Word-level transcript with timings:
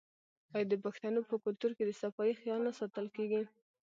آیا 0.53 0.65
د 0.71 0.73
پښتنو 0.85 1.19
په 1.29 1.35
کلتور 1.43 1.71
کې 1.77 1.83
د 1.85 1.91
صفايي 2.01 2.33
خیال 2.41 2.59
نه 2.67 2.71
ساتل 2.79 3.05
کیږي؟ 3.15 3.41